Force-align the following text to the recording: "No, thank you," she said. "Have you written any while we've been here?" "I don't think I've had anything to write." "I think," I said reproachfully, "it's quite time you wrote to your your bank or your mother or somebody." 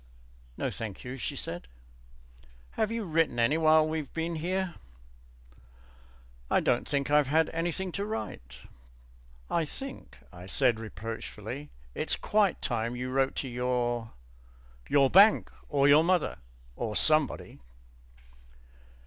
"No, 0.57 0.71
thank 0.71 1.03
you," 1.03 1.15
she 1.15 1.35
said. 1.35 1.67
"Have 2.71 2.91
you 2.91 3.03
written 3.05 3.37
any 3.37 3.55
while 3.55 3.87
we've 3.87 4.11
been 4.15 4.37
here?" 4.37 4.73
"I 6.49 6.59
don't 6.59 6.87
think 6.89 7.11
I've 7.11 7.27
had 7.27 7.51
anything 7.51 7.91
to 7.91 8.05
write." 8.07 8.61
"I 9.47 9.63
think," 9.63 10.17
I 10.33 10.47
said 10.47 10.79
reproachfully, 10.79 11.69
"it's 11.93 12.15
quite 12.15 12.63
time 12.63 12.95
you 12.95 13.11
wrote 13.11 13.35
to 13.35 13.47
your 13.47 14.13
your 14.89 15.11
bank 15.11 15.51
or 15.69 15.87
your 15.87 16.03
mother 16.03 16.39
or 16.75 16.95
somebody." 16.95 17.59